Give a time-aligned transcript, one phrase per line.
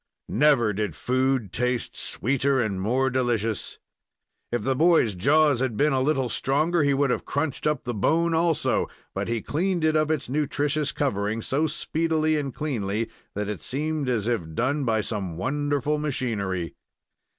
[0.29, 3.77] Never did food taste sweeter and more delicious!
[4.51, 7.93] If the boy's jaws had been a little stronger, he would have crunched up the
[7.93, 13.47] bone also but he cleaned it of its nutritious covering so speedily and cleanly that
[13.47, 16.73] it seemed as if done by some wonderful machinery.